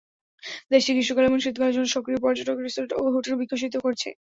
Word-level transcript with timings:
দেশটি 0.71 0.91
গ্রীষ্মকাল 0.93 1.23
এবং 1.25 1.39
শীতকালের 1.39 1.75
জন্য 1.75 1.87
সক্রিয় 1.95 2.19
পর্যটক 2.23 2.57
রিসোর্ট 2.59 2.91
ও 2.93 3.13
হোটেল 3.15 3.33
বিকশিত 3.41 3.73
করেছে। 3.83 4.09